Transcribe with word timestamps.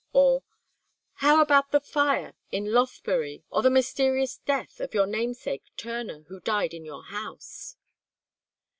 or 0.13 0.41
"How 1.17 1.43
about 1.43 1.69
the 1.71 1.79
fire 1.79 2.33
in 2.51 2.71
Lothbury, 2.73 3.43
or 3.51 3.61
the 3.61 3.69
mysterious 3.69 4.37
death 4.37 4.79
of 4.79 4.95
your 4.95 5.05
namesake 5.05 5.65
Turner, 5.77 6.23
who 6.23 6.39
died 6.39 6.73
in 6.73 6.83
your 6.83 7.03
house?" 7.03 7.75